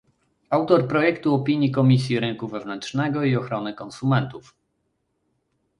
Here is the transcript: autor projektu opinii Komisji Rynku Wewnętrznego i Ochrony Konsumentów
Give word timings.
autor 0.49 0.87
projektu 0.87 1.33
opinii 1.35 1.71
Komisji 1.71 2.19
Rynku 2.19 2.47
Wewnętrznego 2.47 3.23
i 3.23 3.35
Ochrony 3.35 3.73
Konsumentów 3.73 4.55